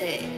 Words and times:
I 0.00 0.30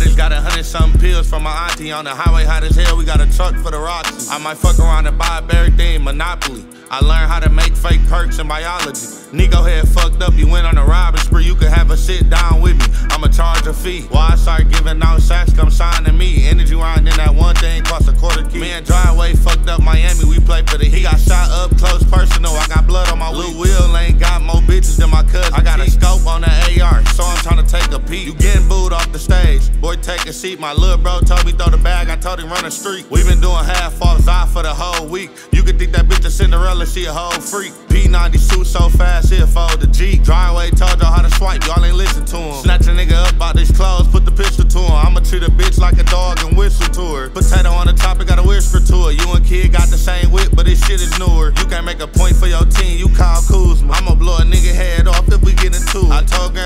just 0.00 0.16
got 0.16 0.32
a 0.32 0.40
hundred 0.40 0.64
something 0.64 1.00
pills 1.00 1.30
from 1.30 1.44
my 1.44 1.68
auntie 1.68 1.92
on 1.92 2.04
the 2.04 2.10
highway, 2.10 2.44
hot 2.44 2.64
as 2.64 2.74
hell. 2.74 2.96
We 2.96 3.04
got 3.04 3.20
a 3.20 3.36
truck 3.36 3.54
for 3.56 3.70
the 3.70 3.78
rocks. 3.78 4.28
I 4.28 4.38
might 4.38 4.58
fuck 4.58 4.80
around 4.80 5.06
and 5.06 5.16
buy 5.16 5.40
everything 5.52 6.02
Monopoly. 6.02 6.64
I 6.90 6.98
learned 6.98 7.30
how 7.30 7.38
to 7.38 7.48
make 7.48 7.76
fake 7.76 8.04
perks 8.08 8.40
in 8.40 8.48
biology. 8.48 9.06
Nico 9.32 9.62
had 9.62 9.86
fucked 9.86 10.20
up, 10.22 10.34
you 10.34 10.48
went 10.48 10.66
on 10.66 10.76
a 10.76 10.84
robbing 10.84 11.20
spree. 11.20 11.44
You 11.44 11.54
could 11.54 11.68
have 11.68 11.92
a 11.92 11.96
sit 11.96 12.28
down 12.28 12.60
with 12.60 12.76
me. 12.76 12.86
I'ma 13.10 13.28
charge 13.28 13.64
a 13.68 13.72
fee. 13.72 14.08
Why 14.10 14.30
I 14.32 14.34
start 14.34 14.68
giving 14.68 15.00
out 15.00 15.20
sacks, 15.20 15.52
come 15.52 15.70
sign 15.70 16.02
to 16.04 16.12
me. 16.12 16.48
Energy 16.48 16.74
round 16.74 17.06
in 17.06 17.14
that 17.14 17.32
one 17.32 17.54
thing 17.54 17.84
cost 17.84 18.08
a 18.08 18.12
quarter 18.12 18.42
key. 18.42 18.58
Me 18.58 18.72
and 18.72 18.84
Driveway 18.84 19.34
fucked 19.34 19.68
up 19.68 19.80
Miami, 19.80 20.24
we 20.24 20.40
play 20.40 20.64
for 20.66 20.78
the 20.78 20.86
Heat. 20.86 20.96
He 20.96 21.02
got 21.04 21.20
shot 21.20 21.48
up 21.50 21.78
close 21.78 22.02
personal. 22.10 22.50
I 22.54 22.66
got 22.66 22.88
blood 22.88 23.08
on 23.08 23.20
my 23.20 23.30
Lil 23.30 23.56
Will 23.56 23.96
ain't 23.96 24.18
got 24.18 24.42
more 24.42 24.60
bitches 24.62 24.96
than 24.96 25.10
my 25.10 25.22
cousin. 25.22 25.54
I 25.54 25.62
got 25.62 25.78
a 25.78 25.88
scope 25.88 26.26
on 26.26 26.42
I'm 26.42 26.59
a 28.10 28.14
peek. 28.14 28.26
You 28.26 28.34
getting 28.34 28.68
booed 28.68 28.92
off 28.92 29.10
the 29.12 29.18
stage. 29.18 29.62
Boy, 29.80 29.96
take 29.96 30.26
a 30.26 30.32
seat. 30.32 30.60
My 30.60 30.72
little 30.72 30.98
bro 30.98 31.20
told 31.20 31.44
me 31.44 31.52
throw 31.52 31.70
the 31.70 31.78
bag. 31.78 32.08
I 32.08 32.16
told 32.16 32.40
him 32.40 32.50
run 32.50 32.64
the 32.64 32.70
street. 32.70 33.06
We 33.10 33.22
been 33.24 33.40
doing 33.40 33.64
half 33.64 34.00
offs 34.02 34.28
out 34.28 34.48
for 34.48 34.62
the 34.62 34.74
whole 34.74 35.08
week. 35.08 35.30
You 35.52 35.62
could 35.62 35.78
think 35.78 35.92
that 35.92 36.06
bitch 36.06 36.24
a 36.24 36.30
Cinderella, 36.30 36.86
she 36.86 37.06
a 37.06 37.12
whole 37.12 37.40
freak. 37.40 37.72
P90 37.88 38.38
suit 38.38 38.66
so 38.66 38.88
fast, 38.88 39.32
it 39.32 39.44
fold 39.46 39.80
the 39.80 39.86
G. 39.86 40.18
Driveway 40.18 40.70
told 40.70 41.00
y'all 41.00 41.12
how 41.12 41.22
to 41.22 41.30
swipe, 41.34 41.64
y'all 41.66 41.84
ain't 41.84 41.96
listen 41.96 42.24
to 42.26 42.38
him. 42.38 42.62
Snatch 42.62 42.86
a 42.86 42.90
nigga 42.90 43.18
up 43.26 43.40
out 43.40 43.58
his 43.58 43.70
clothes, 43.70 44.08
put 44.08 44.24
the 44.24 44.30
pistol 44.30 44.64
to 44.64 44.78
him. 44.78 44.92
I'ma 44.92 45.20
treat 45.20 45.42
a 45.42 45.50
bitch 45.50 45.78
like 45.78 45.98
a 45.98 46.04
dog 46.04 46.38
and 46.44 46.56
whistle 46.56 46.86
to 46.86 47.04
her. 47.14 47.30
Potato 47.30 47.70
on 47.70 47.86
the 47.86 47.92
top, 47.92 48.20
it 48.20 48.28
got 48.28 48.38
a 48.38 48.42
whisper 48.42 48.78
to 48.78 48.96
her. 49.06 49.12
You 49.12 49.26
and 49.34 49.44
kid 49.44 49.72
got 49.72 49.88
the 49.88 49.98
same 49.98 50.30
whip, 50.30 50.50
but 50.54 50.66
this 50.66 50.78
shit 50.86 51.00
is 51.00 51.18
newer. 51.18 51.52
You 51.58 51.66
can't 51.66 51.84
make 51.84 52.00
a 52.00 52.06
point 52.06 52.36
for 52.36 52.46
your 52.46 52.64
team, 52.64 52.99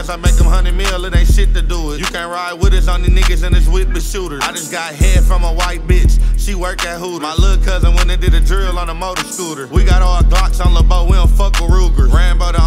I 0.09 0.17
make 0.17 0.35
them 0.37 0.47
hundred 0.47 0.75
mil, 0.75 1.05
it 1.05 1.15
ain't 1.15 1.29
shit 1.29 1.55
to 1.55 1.63
do 1.63 1.93
it. 1.93 2.01
You 2.01 2.07
can't 2.07 2.31
ride 2.31 2.55
with 2.55 2.75
us 2.75 2.89
on 2.89 3.03
the 3.03 3.09
niggas 3.09 3.43
and 3.43 3.55
this 3.55 3.69
whip 3.69 3.95
is 3.97 4.11
shooters. 4.11 4.43
I 4.43 4.53
just 4.53 4.71
got 4.71 4.95
head 4.95 5.25
from 5.25 5.45
a 5.45 5.53
white 5.53 5.87
bitch, 5.87 6.21
she 6.39 6.55
work 6.55 6.85
at 6.85 6.99
Hooters. 6.99 7.21
My 7.21 7.35
little 7.35 7.63
cousin 7.65 7.95
went 7.95 8.11
and 8.11 8.21
did 8.21 8.35
a 8.35 8.41
drill 8.41 8.79
on 8.79 8.91
a 8.91 8.95
motor 8.95 9.25
scooter. 9.25 9.67
We 9.69 9.85
got 9.85 10.03
all 10.03 10.23
Glocks 10.23 10.65
on 10.65 10.75
LeBeau, 10.75 11.07
we 11.07 11.13
don't 11.13 11.31
fuck 11.31 11.61
with 11.61 11.71
Rugers. 11.71 12.13
Rambo 12.13 12.53
the 12.53 12.59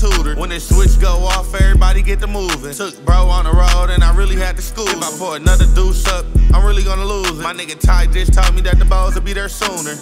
tutor. 0.00 0.36
When 0.36 0.50
the 0.50 0.60
switch 0.60 1.00
go 1.00 1.24
off, 1.26 1.54
everybody 1.54 2.02
get 2.02 2.20
to 2.20 2.26
moving. 2.26 2.72
Took 2.72 3.04
bro 3.04 3.28
on 3.28 3.44
the 3.44 3.52
road 3.52 3.90
and 3.90 4.02
I 4.04 4.14
really 4.14 4.36
had 4.36 4.56
to 4.56 4.62
school. 4.62 4.88
If 4.88 5.02
I 5.02 5.10
pour 5.18 5.36
another 5.36 5.66
deuce 5.74 6.06
up, 6.06 6.24
I'm 6.54 6.64
really 6.64 6.84
gonna 6.84 7.04
lose 7.04 7.38
it. 7.38 7.42
My 7.42 7.54
nigga 7.54 7.78
Ty 7.78 8.06
just 8.06 8.32
told 8.32 8.54
me 8.54 8.60
that 8.62 8.78
the 8.78 8.84
balls 8.84 9.14
will 9.14 9.22
be 9.22 9.32
there 9.32 9.48
sooner. 9.48 9.96